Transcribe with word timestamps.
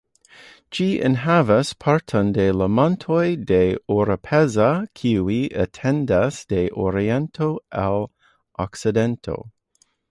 Ĝi 0.75 0.85
enhavas 1.09 1.73
parton 1.83 2.31
de 2.37 2.47
la 2.61 2.67
montoj 2.77 3.27
de 3.51 3.61
Oropesa 3.97 4.71
kiuj 5.01 5.39
etendas 5.67 6.43
de 6.55 6.67
oriento 6.89 7.53
al 7.87 8.05
okcidento. 8.69 9.41